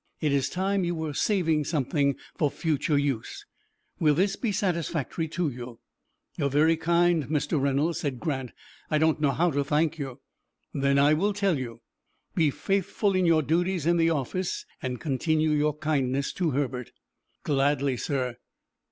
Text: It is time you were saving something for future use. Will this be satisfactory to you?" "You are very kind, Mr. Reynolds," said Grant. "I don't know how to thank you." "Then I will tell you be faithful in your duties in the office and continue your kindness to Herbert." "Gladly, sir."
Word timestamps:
It 0.19 0.31
is 0.33 0.49
time 0.49 0.83
you 0.83 0.95
were 0.95 1.13
saving 1.13 1.63
something 1.65 2.15
for 2.35 2.49
future 2.49 2.97
use. 2.97 3.45
Will 3.99 4.15
this 4.15 4.35
be 4.35 4.51
satisfactory 4.51 5.27
to 5.27 5.47
you?" 5.47 5.79
"You 6.39 6.45
are 6.45 6.49
very 6.49 6.75
kind, 6.75 7.25
Mr. 7.25 7.61
Reynolds," 7.61 7.99
said 7.99 8.19
Grant. 8.19 8.49
"I 8.89 8.97
don't 8.97 9.21
know 9.21 9.29
how 9.29 9.51
to 9.51 9.63
thank 9.63 9.99
you." 9.99 10.19
"Then 10.73 10.97
I 10.97 11.13
will 11.13 11.33
tell 11.33 11.55
you 11.59 11.81
be 12.33 12.49
faithful 12.49 13.13
in 13.13 13.27
your 13.27 13.43
duties 13.43 13.85
in 13.85 13.97
the 13.97 14.09
office 14.09 14.65
and 14.81 14.99
continue 14.99 15.51
your 15.51 15.77
kindness 15.77 16.33
to 16.33 16.49
Herbert." 16.49 16.89
"Gladly, 17.43 17.95
sir." 17.95 18.37